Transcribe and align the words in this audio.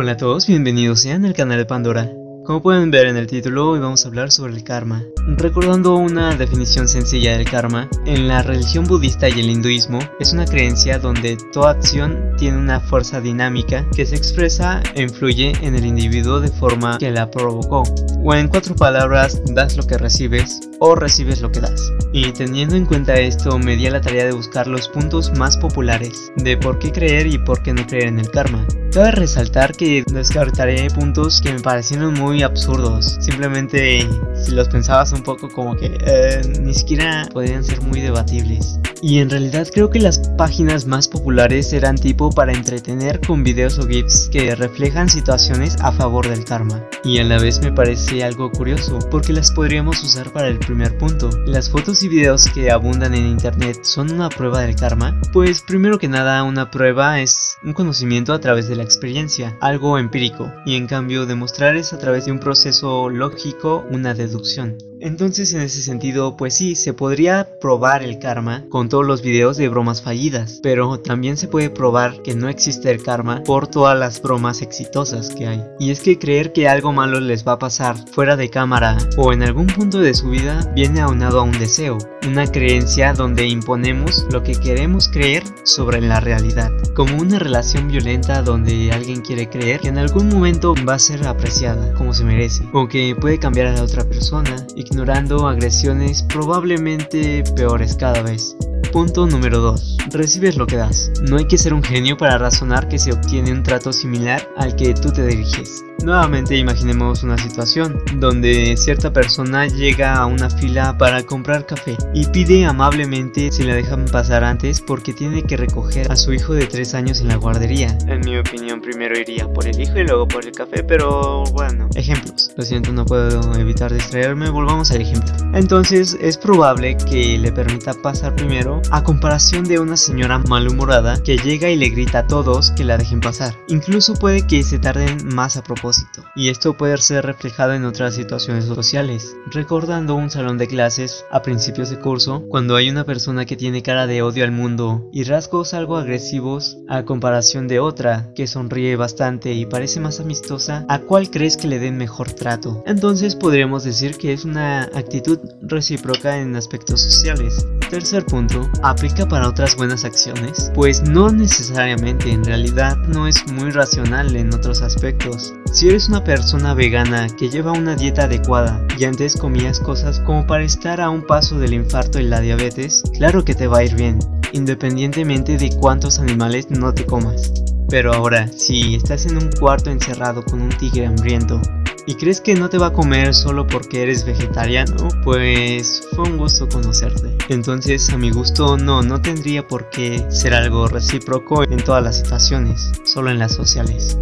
Hola 0.00 0.12
a 0.12 0.16
todos, 0.16 0.46
bienvenidos 0.46 1.00
sean 1.00 1.24
al 1.24 1.34
canal 1.34 1.58
de 1.58 1.64
Pandora. 1.66 2.08
Como 2.44 2.62
pueden 2.62 2.92
ver 2.92 3.08
en 3.08 3.16
el 3.16 3.26
título, 3.26 3.70
hoy 3.70 3.80
vamos 3.80 4.04
a 4.04 4.08
hablar 4.08 4.30
sobre 4.30 4.54
el 4.54 4.62
karma. 4.62 5.02
Recordando 5.26 5.96
una 5.96 6.36
definición 6.36 6.86
sencilla 6.86 7.36
del 7.36 7.50
karma, 7.50 7.90
en 8.06 8.28
la 8.28 8.44
religión 8.44 8.84
budista 8.84 9.28
y 9.28 9.40
el 9.40 9.50
hinduismo 9.50 9.98
es 10.20 10.32
una 10.32 10.44
creencia 10.44 11.00
donde 11.00 11.36
toda 11.52 11.72
acción 11.72 12.30
tiene 12.38 12.58
una 12.58 12.78
fuerza 12.78 13.20
dinámica 13.20 13.84
que 13.90 14.06
se 14.06 14.14
expresa 14.14 14.80
e 14.94 15.02
influye 15.02 15.50
en 15.62 15.74
el 15.74 15.84
individuo 15.84 16.38
de 16.38 16.52
forma 16.52 16.96
que 16.98 17.10
la 17.10 17.28
provocó. 17.28 17.82
O 18.22 18.34
en 18.34 18.46
cuatro 18.46 18.76
palabras, 18.76 19.42
das 19.52 19.76
lo 19.76 19.84
que 19.84 19.98
recibes 19.98 20.60
o 20.78 20.94
recibes 20.94 21.40
lo 21.40 21.50
que 21.50 21.60
das. 21.60 21.92
Y 22.12 22.30
teniendo 22.30 22.76
en 22.76 22.86
cuenta 22.86 23.18
esto, 23.18 23.58
me 23.58 23.74
di 23.74 23.88
a 23.88 23.90
la 23.90 24.00
tarea 24.00 24.26
de 24.26 24.32
buscar 24.32 24.68
los 24.68 24.88
puntos 24.88 25.36
más 25.36 25.56
populares 25.56 26.30
de 26.36 26.56
por 26.56 26.78
qué 26.78 26.92
creer 26.92 27.26
y 27.26 27.38
por 27.38 27.60
qué 27.64 27.72
no 27.72 27.84
creer 27.84 28.06
en 28.06 28.20
el 28.20 28.30
karma. 28.30 28.64
Cabe 28.92 29.10
resaltar 29.10 29.76
que 29.76 30.02
descartaré 30.10 30.88
puntos 30.88 31.42
que 31.42 31.52
me 31.52 31.60
parecieron 31.60 32.14
muy 32.14 32.42
absurdos. 32.42 33.18
Simplemente 33.20 34.08
si 34.34 34.52
los 34.52 34.68
pensabas 34.68 35.12
un 35.12 35.22
poco 35.22 35.48
como 35.50 35.76
que 35.76 35.98
eh, 36.06 36.40
ni 36.60 36.72
siquiera 36.72 37.28
podrían 37.32 37.62
ser 37.62 37.82
muy 37.82 38.00
debatibles. 38.00 38.80
Y 39.00 39.18
en 39.18 39.30
realidad 39.30 39.68
creo 39.72 39.90
que 39.90 40.00
las 40.00 40.18
páginas 40.36 40.86
más 40.86 41.06
populares 41.06 41.72
eran 41.72 41.96
tipo 41.96 42.30
para 42.30 42.52
entretener 42.52 43.20
con 43.20 43.44
videos 43.44 43.78
o 43.78 43.86
GIFs 43.86 44.28
que 44.30 44.54
reflejan 44.54 45.08
situaciones 45.08 45.76
a 45.80 45.92
favor 45.92 46.28
del 46.28 46.44
karma. 46.44 46.84
Y 47.04 47.18
a 47.18 47.24
la 47.24 47.38
vez 47.38 47.60
me 47.60 47.72
parece 47.72 48.24
algo 48.24 48.50
curioso 48.50 48.98
porque 49.10 49.32
las 49.32 49.52
podríamos 49.52 50.02
usar 50.02 50.32
para 50.32 50.48
el 50.48 50.58
primer 50.58 50.98
punto. 50.98 51.30
¿Las 51.46 51.70
fotos 51.70 52.02
y 52.02 52.08
videos 52.08 52.46
que 52.50 52.70
abundan 52.70 53.14
en 53.14 53.26
internet 53.26 53.80
son 53.82 54.10
una 54.12 54.28
prueba 54.28 54.62
del 54.62 54.74
karma? 54.74 55.20
Pues 55.32 55.62
primero 55.62 55.98
que 55.98 56.08
nada 56.08 56.42
una 56.42 56.70
prueba 56.70 57.20
es 57.20 57.56
un 57.62 57.72
conocimiento 57.72 58.32
a 58.32 58.40
través 58.40 58.68
de 58.68 58.76
la 58.76 58.82
experiencia, 58.82 59.56
algo 59.60 59.98
empírico, 59.98 60.52
y 60.66 60.74
en 60.74 60.86
cambio 60.86 61.26
demostrar 61.26 61.76
es 61.76 61.92
a 61.92 61.98
través 61.98 62.26
de 62.26 62.32
un 62.32 62.40
proceso 62.40 63.08
lógico, 63.08 63.86
una 63.90 64.14
deducción. 64.14 64.76
Entonces 65.00 65.52
en 65.52 65.60
ese 65.60 65.82
sentido, 65.82 66.36
pues 66.36 66.54
sí, 66.54 66.74
se 66.74 66.92
podría 66.92 67.48
probar 67.60 68.02
el 68.02 68.18
karma 68.18 68.64
con 68.68 68.88
todos 68.88 69.06
los 69.06 69.22
videos 69.22 69.56
de 69.56 69.68
bromas 69.68 70.02
fallidas, 70.02 70.60
pero 70.62 70.98
también 71.00 71.36
se 71.36 71.48
puede 71.48 71.70
probar 71.70 72.22
que 72.22 72.34
no 72.34 72.48
existe 72.48 72.90
el 72.90 73.02
karma 73.02 73.42
por 73.44 73.68
todas 73.68 73.98
las 73.98 74.20
bromas 74.20 74.62
exitosas 74.62 75.30
que 75.30 75.46
hay. 75.46 75.64
Y 75.78 75.90
es 75.90 76.00
que 76.00 76.18
creer 76.18 76.52
que 76.52 76.68
algo 76.68 76.92
malo 76.92 77.20
les 77.20 77.46
va 77.46 77.52
a 77.52 77.58
pasar 77.58 77.96
fuera 78.12 78.36
de 78.36 78.50
cámara 78.50 78.98
o 79.16 79.32
en 79.32 79.42
algún 79.42 79.66
punto 79.66 80.00
de 80.00 80.14
su 80.14 80.30
vida 80.30 80.60
viene 80.74 81.00
aunado 81.00 81.40
a 81.40 81.44
un 81.44 81.58
deseo, 81.58 81.98
una 82.26 82.46
creencia 82.46 83.12
donde 83.12 83.46
imponemos 83.46 84.26
lo 84.32 84.42
que 84.42 84.52
queremos 84.52 85.08
creer 85.08 85.44
sobre 85.64 86.00
la 86.00 86.20
realidad, 86.20 86.72
como 86.94 87.18
una 87.18 87.38
relación 87.38 87.88
violenta 87.88 88.42
donde 88.42 88.90
alguien 88.92 89.20
quiere 89.20 89.48
creer 89.48 89.80
que 89.80 89.88
en 89.88 89.98
algún 89.98 90.28
momento 90.28 90.74
va 90.88 90.94
a 90.94 90.98
ser 90.98 91.26
apreciada 91.26 91.94
como 91.94 92.12
se 92.12 92.24
merece, 92.24 92.64
o 92.72 92.88
que 92.88 93.16
puede 93.18 93.38
cambiar 93.38 93.68
a 93.68 93.72
la 93.72 93.82
otra 93.82 94.04
persona 94.04 94.66
ignorando 94.90 95.46
agresiones 95.46 96.22
probablemente 96.22 97.44
peores 97.54 97.96
cada 97.96 98.22
vez. 98.22 98.56
Punto 98.92 99.26
número 99.26 99.58
2. 99.60 99.98
Recibes 100.12 100.56
lo 100.56 100.66
que 100.66 100.76
das. 100.76 101.10
No 101.22 101.36
hay 101.36 101.46
que 101.46 101.58
ser 101.58 101.74
un 101.74 101.82
genio 101.82 102.16
para 102.16 102.38
razonar 102.38 102.88
que 102.88 102.98
se 102.98 103.12
obtiene 103.12 103.52
un 103.52 103.62
trato 103.62 103.92
similar 103.92 104.48
al 104.56 104.76
que 104.76 104.94
tú 104.94 105.12
te 105.12 105.26
diriges. 105.26 105.84
Nuevamente 106.02 106.56
imaginemos 106.56 107.24
una 107.24 107.36
situación 107.36 108.00
donde 108.18 108.76
cierta 108.76 109.12
persona 109.12 109.66
llega 109.66 110.14
a 110.14 110.26
una 110.26 110.48
fila 110.48 110.96
para 110.96 111.24
comprar 111.24 111.66
café 111.66 111.96
y 112.14 112.24
pide 112.26 112.64
amablemente 112.64 113.50
si 113.50 113.64
la 113.64 113.74
dejan 113.74 114.04
pasar 114.04 114.44
antes 114.44 114.80
porque 114.80 115.12
tiene 115.12 115.42
que 115.42 115.56
recoger 115.56 116.10
a 116.10 116.16
su 116.16 116.32
hijo 116.32 116.54
de 116.54 116.66
3 116.66 116.94
años 116.94 117.20
en 117.20 117.28
la 117.28 117.36
guardería. 117.36 117.98
En 118.06 118.20
mi 118.20 118.38
opinión 118.38 118.80
primero 118.80 119.18
iría 119.18 119.52
por 119.52 119.66
el 119.66 119.78
hijo 119.80 119.98
y 119.98 120.04
luego 120.04 120.28
por 120.28 120.46
el 120.46 120.52
café, 120.52 120.84
pero 120.84 121.42
bueno. 121.52 121.88
Ejemplos. 121.96 122.52
Lo 122.56 122.64
siento, 122.64 122.92
no 122.92 123.04
puedo 123.04 123.52
evitar 123.58 123.92
distraerme, 123.92 124.50
volvamos 124.50 124.92
al 124.92 125.02
ejemplo. 125.02 125.34
Entonces 125.52 126.16
es 126.20 126.38
probable 126.38 126.96
que 126.96 127.36
le 127.38 127.50
permita 127.50 127.92
pasar 127.94 128.36
primero 128.36 128.67
a 128.90 129.02
comparación 129.02 129.64
de 129.64 129.78
una 129.78 129.96
señora 129.96 130.38
malhumorada 130.38 131.22
que 131.22 131.38
llega 131.38 131.70
y 131.70 131.76
le 131.76 131.88
grita 131.88 132.20
a 132.20 132.26
todos 132.26 132.70
que 132.72 132.84
la 132.84 132.98
dejen 132.98 133.20
pasar. 133.20 133.54
Incluso 133.68 134.14
puede 134.14 134.46
que 134.46 134.62
se 134.62 134.78
tarden 134.78 135.26
más 135.34 135.56
a 135.56 135.62
propósito 135.62 136.24
y 136.36 136.48
esto 136.48 136.76
puede 136.76 136.96
ser 136.98 137.24
reflejado 137.24 137.74
en 137.74 137.84
otras 137.84 138.14
situaciones 138.14 138.66
sociales, 138.66 139.36
recordando 139.50 140.14
un 140.14 140.30
salón 140.30 140.58
de 140.58 140.68
clases 140.68 141.24
a 141.30 141.42
principios 141.42 141.90
de 141.90 141.98
curso, 141.98 142.44
cuando 142.48 142.76
hay 142.76 142.90
una 142.90 143.04
persona 143.04 143.44
que 143.44 143.56
tiene 143.56 143.82
cara 143.82 144.06
de 144.06 144.22
odio 144.22 144.44
al 144.44 144.52
mundo 144.52 145.08
y 145.12 145.24
rasgos 145.24 145.74
algo 145.74 145.96
agresivos 145.96 146.78
a 146.88 147.04
comparación 147.04 147.68
de 147.68 147.80
otra 147.80 148.32
que 148.34 148.46
sonríe 148.46 148.96
bastante 148.96 149.52
y 149.52 149.66
parece 149.66 150.00
más 150.00 150.20
amistosa, 150.20 150.84
¿a 150.88 151.00
cuál 151.00 151.30
crees 151.30 151.56
que 151.56 151.68
le 151.68 151.78
den 151.78 151.96
mejor 151.96 152.32
trato? 152.32 152.82
Entonces 152.86 153.36
podríamos 153.36 153.84
decir 153.84 154.16
que 154.16 154.32
es 154.32 154.44
una 154.44 154.82
actitud 154.94 155.38
recíproca 155.62 156.38
en 156.38 156.56
aspectos 156.56 157.00
sociales. 157.00 157.66
Tercer 157.90 158.26
punto, 158.26 158.70
¿aplica 158.82 159.26
para 159.26 159.48
otras 159.48 159.74
buenas 159.74 160.04
acciones? 160.04 160.70
Pues 160.74 161.02
no 161.02 161.30
necesariamente, 161.30 162.30
en 162.30 162.44
realidad 162.44 162.98
no 163.08 163.26
es 163.26 163.50
muy 163.50 163.70
racional 163.70 164.36
en 164.36 164.52
otros 164.52 164.82
aspectos. 164.82 165.54
Si 165.72 165.88
eres 165.88 166.10
una 166.10 166.22
persona 166.22 166.74
vegana 166.74 167.28
que 167.38 167.48
lleva 167.48 167.72
una 167.72 167.96
dieta 167.96 168.24
adecuada 168.24 168.84
y 168.98 169.04
antes 169.04 169.36
comías 169.36 169.80
cosas 169.80 170.20
como 170.20 170.46
para 170.46 170.64
estar 170.64 171.00
a 171.00 171.08
un 171.08 171.26
paso 171.26 171.58
del 171.58 171.72
infarto 171.72 172.20
y 172.20 172.24
la 172.24 172.40
diabetes, 172.40 173.02
claro 173.14 173.42
que 173.42 173.54
te 173.54 173.66
va 173.66 173.78
a 173.78 173.84
ir 173.84 173.94
bien, 173.94 174.18
independientemente 174.52 175.56
de 175.56 175.70
cuántos 175.70 176.18
animales 176.18 176.70
no 176.70 176.92
te 176.92 177.06
comas. 177.06 177.54
Pero 177.88 178.12
ahora, 178.12 178.48
si 178.48 178.96
estás 178.96 179.24
en 179.24 179.38
un 179.38 179.50
cuarto 179.58 179.90
encerrado 179.90 180.44
con 180.44 180.60
un 180.60 180.68
tigre 180.68 181.06
hambriento 181.06 181.58
y 182.08 182.14
crees 182.14 182.40
que 182.40 182.54
no 182.54 182.70
te 182.70 182.78
va 182.78 182.86
a 182.86 182.92
comer 182.92 183.34
solo 183.34 183.66
porque 183.66 184.02
eres 184.02 184.24
vegetariano, 184.24 185.08
pues 185.22 186.02
fue 186.12 186.24
un 186.24 186.38
gusto 186.38 186.66
conocerte. 186.66 187.36
Entonces, 187.50 188.08
a 188.08 188.16
mi 188.16 188.30
gusto, 188.30 188.78
no, 188.78 189.02
no 189.02 189.20
tendría 189.20 189.68
por 189.68 189.90
qué 189.90 190.24
ser 190.30 190.54
algo 190.54 190.88
recíproco 190.88 191.64
en 191.64 191.84
todas 191.84 192.02
las 192.02 192.16
situaciones, 192.16 192.92
solo 193.04 193.30
en 193.30 193.38
las 193.38 193.52
sociales. 193.52 194.16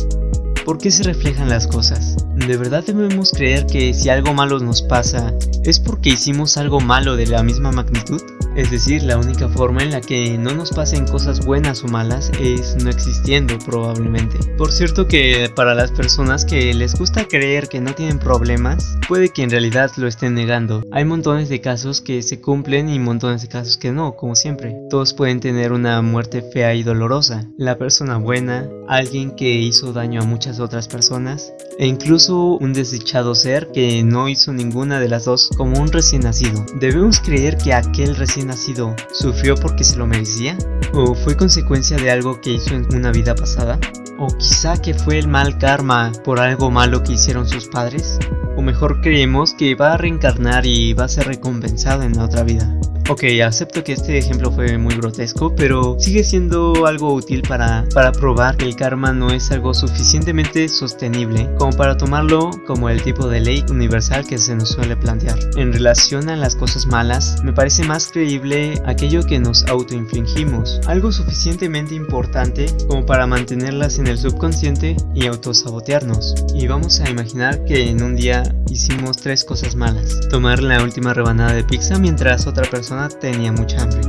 ¿Por 0.66 0.78
qué 0.78 0.91
se 0.91 1.04
reflejan 1.04 1.49
las 1.49 1.69
cosas? 1.69 2.16
¿De 2.34 2.56
verdad 2.56 2.82
debemos 2.84 3.31
creer 3.31 3.66
que 3.66 3.94
si 3.94 4.09
algo 4.09 4.34
malo 4.34 4.59
nos 4.59 4.82
pasa, 4.82 5.32
es 5.62 5.78
porque 5.78 6.10
hicimos 6.10 6.56
algo 6.56 6.81
malo 6.81 7.15
de 7.15 7.28
la 7.28 7.44
misma 7.44 7.71
magnitud? 7.71 8.21
Es 8.56 8.71
decir, 8.71 9.03
la 9.03 9.19
única 9.19 9.50
forma 9.50 9.82
en 9.82 9.91
la 9.91 10.00
que 10.00 10.38
no 10.38 10.55
nos 10.55 10.71
pasen 10.71 11.06
cosas 11.06 11.44
buenas 11.44 11.84
o 11.84 11.88
malas 11.88 12.32
es 12.41 12.82
no 12.82 12.88
existiendo 12.88 13.59
probablemente. 13.59 14.38
Por 14.56 14.72
cierto 14.72 15.06
que 15.06 15.50
para 15.55 15.75
las 15.75 15.91
personas 15.91 16.47
que 16.47 16.72
les 16.72 16.94
gusta 16.94 17.28
creer 17.28 17.69
que 17.69 17.82
no 17.82 17.94
tienen 17.94 18.19
problemas, 18.19 18.97
puede 19.06 19.28
que 19.28 19.43
en 19.43 19.50
realidad 19.50 19.93
lo 19.99 20.09
estén 20.09 20.34
negando. 20.34 20.82
Hay 20.91 21.05
montones 21.05 21.50
de 21.50 21.60
casos 21.60 22.00
que 22.00 22.22
se 22.22 22.41
cumplen 22.41 22.88
y 22.88 22.99
montones 22.99 23.43
de 23.43 23.49
casos 23.49 23.76
que 23.76 23.93
no, 23.93 24.16
como 24.16 24.34
siempre. 24.34 24.75
Todos 24.88 25.12
pueden 25.12 25.41
tener 25.41 25.72
una 25.72 26.00
muerte 26.00 26.41
fea 26.41 26.75
y 26.75 26.82
dolorosa. 26.82 27.44
La 27.59 27.76
persona 27.76 28.16
buena, 28.16 28.66
alguien 28.88 29.37
que 29.37 29.50
hizo 29.50 29.93
daño 29.93 30.22
a 30.22 30.25
muchas 30.25 30.56
otras 30.61 30.89
personas, 30.89 31.53
e 31.78 31.87
incluso 31.87 32.56
un 32.59 32.72
desdichado 32.72 33.34
ser 33.34 33.71
que 33.72 34.03
no 34.03 34.28
hizo 34.28 34.53
ninguna 34.53 35.00
de 35.00 35.09
las 35.09 35.25
dos 35.25 35.50
como 35.56 35.81
un 35.81 35.93
recién 35.93 36.22
nacido. 36.22 36.65
¿Debemos 36.81 37.21
creer 37.21 37.56
que 37.56 37.75
aquel 37.75 38.17
recién 38.17 38.49
nacido 38.49 38.94
sufrió 39.12 39.55
porque 39.56 39.84
se 39.84 39.97
lo 39.97 40.06
merecía? 40.06 40.56
¿O 40.94 41.15
fue 41.15 41.37
consecuencia 41.37 41.97
de 41.97 42.11
algo 42.11 42.41
que 42.41 42.55
hizo 42.55 42.75
en 42.75 42.87
una 42.94 43.12
vida 43.12 43.34
pasada? 43.34 43.78
¿O 44.19 44.28
quizá 44.28 44.77
que 44.81 44.94
fue 44.94 45.19
el 45.19 45.28
mal 45.28 45.59
karma 45.59 46.12
por 46.25 46.41
algo 46.41 46.71
malo 46.71 47.03
que 47.03 47.12
hicieron 47.12 47.47
sus 47.47 47.67
padres? 47.69 48.19
¿O 48.66 48.69
mejor 48.69 49.00
creemos 49.00 49.54
que 49.54 49.77
va 49.77 49.93
a 49.93 49.97
reencarnar 49.97 50.66
y 50.66 50.93
va 50.93 51.04
a 51.04 51.09
ser 51.09 51.28
recompensado 51.28 52.03
en 52.03 52.16
la 52.16 52.25
otra 52.25 52.43
vida? 52.43 52.77
Ok, 53.09 53.22
acepto 53.44 53.84
que 53.84 53.93
este 53.93 54.19
ejemplo 54.19 54.50
fue 54.50 54.78
muy 54.78 54.97
grotesco, 54.97 55.54
pero 55.54 55.94
sigue 56.00 56.25
siendo 56.25 56.87
algo 56.87 57.15
útil 57.15 57.43
para, 57.43 57.84
para 57.94 58.10
probar 58.10 58.56
que 58.56 58.65
el 58.65 58.75
karma 58.75 59.12
no 59.12 59.31
es 59.31 59.53
algo 59.53 59.75
suficientemente 59.75 60.69
sostenible 60.69 61.49
como 61.56 61.70
para 61.76 61.96
tomarlo 61.96 62.50
como 62.67 62.88
el 62.88 63.00
tipo 63.00 63.29
de 63.29 63.38
ley 63.38 63.64
universal 63.70 64.26
que 64.26 64.38
se 64.38 64.56
nos 64.56 64.70
suele 64.70 64.96
plantear. 64.96 65.38
En 65.56 65.73
relación 65.73 66.29
a 66.29 66.35
las 66.35 66.56
cosas 66.56 66.87
malas, 66.87 67.40
me 67.44 67.52
parece 67.52 67.85
más 67.85 68.08
creíble 68.08 68.75
aquello 68.87 69.23
que 69.25 69.38
nos 69.38 69.64
autoinfligimos, 69.67 70.81
algo 70.88 71.12
suficientemente 71.12 71.94
importante 71.94 72.67
como 72.88 73.06
para 73.06 73.29
mantenerlas 73.29 74.00
en 74.00 74.08
el 74.08 74.19
subconsciente 74.19 74.96
y 75.14 75.26
autosabotearnos. 75.26 76.35
Y 76.56 76.67
vamos 76.67 76.99
a 76.99 77.08
imaginar 77.08 77.64
que 77.64 77.88
en 77.88 78.02
un 78.02 78.17
día 78.17 78.43
hicimos 78.70 79.17
tres 79.19 79.44
cosas 79.44 79.75
malas. 79.75 80.20
Tomar 80.31 80.62
la 80.62 80.82
última 80.82 81.14
rebanada 81.14 81.53
de 81.53 81.64
pizza 81.64 81.99
mientras 81.99 82.47
otra 82.47 82.69
persona 82.70 83.08
tenía 83.08 83.53
mucha 83.53 83.82
hambre, 83.82 84.00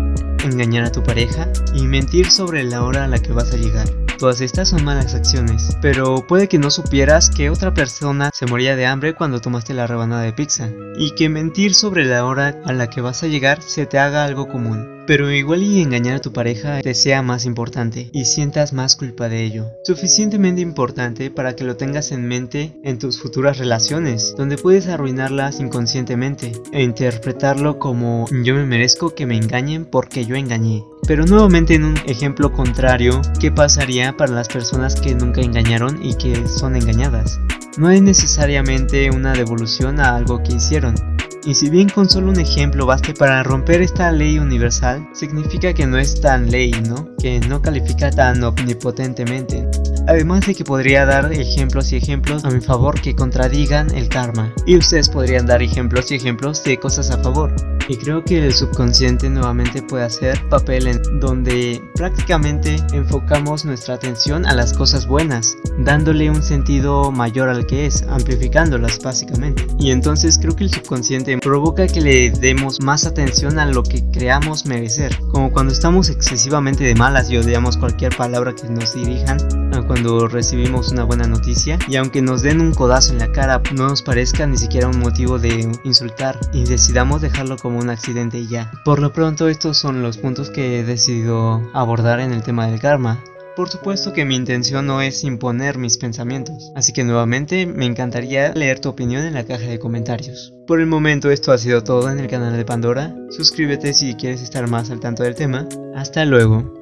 engañar 0.43 0.85
a 0.85 0.91
tu 0.91 1.03
pareja 1.03 1.47
y 1.73 1.83
mentir 1.83 2.31
sobre 2.31 2.63
la 2.63 2.83
hora 2.83 3.05
a 3.05 3.07
la 3.07 3.19
que 3.19 3.33
vas 3.33 3.53
a 3.53 3.57
llegar. 3.57 3.87
Todas 4.17 4.41
estas 4.41 4.69
son 4.69 4.83
malas 4.83 5.13
acciones, 5.13 5.77
pero 5.79 6.25
puede 6.25 6.47
que 6.47 6.57
no 6.57 6.71
supieras 6.71 7.29
que 7.29 7.51
otra 7.51 7.75
persona 7.75 8.31
se 8.33 8.47
moría 8.47 8.75
de 8.75 8.87
hambre 8.87 9.13
cuando 9.13 9.41
tomaste 9.41 9.75
la 9.75 9.85
rebanada 9.85 10.23
de 10.23 10.33
pizza, 10.33 10.69
y 10.97 11.11
que 11.11 11.29
mentir 11.29 11.75
sobre 11.75 12.03
la 12.03 12.25
hora 12.25 12.59
a 12.65 12.73
la 12.73 12.89
que 12.89 13.01
vas 13.01 13.21
a 13.21 13.27
llegar 13.27 13.61
se 13.61 13.85
te 13.85 13.99
haga 13.99 14.25
algo 14.25 14.47
común. 14.47 14.96
Pero 15.07 15.31
igual 15.31 15.63
y 15.63 15.81
engañar 15.81 16.17
a 16.17 16.21
tu 16.21 16.33
pareja 16.33 16.81
te 16.81 16.93
sea 16.93 17.21
más 17.21 17.45
importante 17.45 18.09
y 18.11 18.25
sientas 18.25 18.73
más 18.73 18.95
culpa 18.95 19.29
de 19.29 19.43
ello. 19.43 19.71
Suficientemente 19.83 20.61
importante 20.61 21.31
para 21.31 21.55
que 21.55 21.63
lo 21.63 21.77
tengas 21.77 22.11
en 22.11 22.27
mente 22.27 22.77
en 22.83 22.99
tus 22.99 23.19
futuras 23.19 23.57
relaciones, 23.57 24.35
donde 24.37 24.57
puedes 24.57 24.87
arruinarlas 24.87 25.59
inconscientemente 25.61 26.51
e 26.73 26.83
interpretarlo 26.83 27.79
como 27.79 28.25
yo 28.43 28.53
me 28.53 28.65
merezco 28.65 29.15
que 29.15 29.25
me 29.25 29.37
engañen 29.37 29.85
porque 29.85 30.25
yo 30.25 30.35
engañé. 30.35 30.83
Pero 31.07 31.25
nuevamente 31.25 31.75
en 31.75 31.85
un 31.85 31.97
ejemplo 32.05 32.51
contrario, 32.51 33.21
¿qué 33.39 33.49
pasaría 33.49 34.17
para 34.17 34.33
las 34.33 34.49
personas 34.49 34.99
que 34.99 35.15
nunca 35.15 35.39
engañaron 35.39 36.05
y 36.05 36.15
que 36.15 36.47
son 36.47 36.75
engañadas? 36.75 37.39
No 37.77 37.87
hay 37.87 38.01
necesariamente 38.01 39.09
una 39.11 39.33
devolución 39.33 39.99
a 40.01 40.15
algo 40.15 40.43
que 40.43 40.55
hicieron. 40.55 41.16
Y 41.47 41.55
si 41.55 41.69
bien 41.69 41.87
con 41.87 42.09
solo 42.09 42.29
un 42.29 42.41
ejemplo 42.41 42.85
baste 42.85 43.13
para 43.13 43.41
romper 43.41 43.81
esta 43.81 44.11
ley 44.11 44.37
universal, 44.37 45.07
significa 45.13 45.73
que 45.73 45.87
no 45.87 45.97
es 45.97 46.19
tan 46.19 46.51
ley, 46.51 46.71
¿no? 46.89 47.07
Que 47.19 47.39
no 47.39 47.61
califica 47.61 48.11
tan 48.11 48.43
omnipotentemente. 48.43 49.65
Además 50.09 50.45
de 50.45 50.55
que 50.55 50.65
podría 50.65 51.05
dar 51.05 51.31
ejemplos 51.31 51.93
y 51.93 51.95
ejemplos 51.95 52.43
a 52.43 52.49
mi 52.49 52.59
favor 52.59 52.99
que 52.99 53.15
contradigan 53.15 53.89
el 53.95 54.09
karma. 54.09 54.53
Y 54.65 54.75
ustedes 54.75 55.07
podrían 55.07 55.45
dar 55.45 55.61
ejemplos 55.61 56.11
y 56.11 56.15
ejemplos 56.15 56.65
de 56.65 56.77
cosas 56.79 57.11
a 57.11 57.17
favor. 57.23 57.55
Y 57.89 57.95
creo 57.95 58.23
que 58.23 58.45
el 58.45 58.53
subconsciente 58.53 59.29
nuevamente 59.29 59.81
puede 59.81 60.03
hacer 60.03 60.37
papel 60.49 60.87
en 60.87 61.19
donde 61.21 61.81
prácticamente 61.95 62.75
enfocamos 62.91 63.63
nuestra 63.63 63.95
atención 63.95 64.45
a 64.45 64.53
las 64.53 64.73
cosas 64.73 65.07
buenas, 65.07 65.55
dándole 65.79 66.29
un 66.29 66.43
sentido 66.43 67.11
mayor 67.11 67.47
al 67.47 67.65
que 67.65 67.85
es, 67.85 68.03
amplificándolas 68.03 68.99
básicamente. 68.99 69.65
Y 69.79 69.91
entonces 69.91 70.37
creo 70.37 70.53
que 70.53 70.65
el 70.65 70.73
subconsciente 70.73 71.36
provoca 71.39 71.87
que 71.87 72.01
le 72.01 72.29
demos 72.31 72.81
más 72.81 73.05
atención 73.05 73.59
a 73.59 73.65
lo 73.65 73.83
que 73.83 74.03
creamos 74.11 74.65
merecer, 74.65 75.17
como 75.31 75.51
cuando 75.51 75.73
estamos 75.73 76.09
excesivamente 76.09 76.83
de 76.83 76.95
malas 76.95 77.29
y 77.29 77.37
odiamos 77.37 77.77
cualquier 77.77 78.15
palabra 78.15 78.53
que 78.53 78.67
nos 78.69 78.93
dirijan, 78.93 79.37
cuando 79.85 80.27
recibimos 80.27 80.91
una 80.91 81.03
buena 81.03 81.27
noticia 81.27 81.77
y 81.87 81.95
aunque 81.97 82.21
nos 82.21 82.41
den 82.41 82.61
un 82.61 82.73
codazo 82.73 83.13
en 83.13 83.19
la 83.19 83.31
cara 83.31 83.61
no 83.73 83.89
nos 83.89 84.01
parezca 84.01 84.47
ni 84.47 84.57
siquiera 84.57 84.87
un 84.87 84.99
motivo 84.99 85.39
de 85.39 85.69
insultar 85.83 86.39
y 86.53 86.65
decidamos 86.65 87.21
dejarlo 87.21 87.57
como 87.57 87.79
un 87.79 87.89
accidente 87.89 88.39
y 88.39 88.47
ya. 88.47 88.71
Por 88.83 88.99
lo 88.99 89.13
pronto 89.13 89.47
estos 89.47 89.77
son 89.77 90.01
los 90.01 90.17
puntos 90.17 90.49
que 90.49 90.79
he 90.79 90.83
decidido 90.83 91.61
abordar 91.73 92.19
en 92.19 92.31
el 92.31 92.43
tema 92.43 92.67
del 92.67 92.79
karma. 92.79 93.23
Por 93.55 93.69
supuesto 93.69 94.13
que 94.13 94.25
mi 94.25 94.35
intención 94.35 94.85
no 94.85 95.01
es 95.01 95.23
imponer 95.23 95.77
mis 95.77 95.97
pensamientos, 95.97 96.71
así 96.75 96.93
que 96.93 97.03
nuevamente 97.03 97.65
me 97.65 97.85
encantaría 97.85 98.53
leer 98.53 98.79
tu 98.79 98.89
opinión 98.89 99.23
en 99.23 99.33
la 99.33 99.45
caja 99.45 99.65
de 99.65 99.79
comentarios. 99.79 100.56
Por 100.67 100.81
el 100.81 100.85
momento 100.85 101.31
esto 101.31 101.53
ha 101.53 101.57
sido 101.57 101.81
todo 101.81 102.11
en 102.11 102.19
el 102.19 102.27
canal 102.27 102.57
de 102.57 102.65
Pandora, 102.65 103.15
suscríbete 103.29 103.93
si 103.93 104.15
quieres 104.15 104.41
estar 104.41 104.67
más 104.67 104.91
al 104.91 104.99
tanto 104.99 105.23
del 105.23 105.33
tema, 105.33 105.65
hasta 105.95 106.25
luego. 106.25 106.73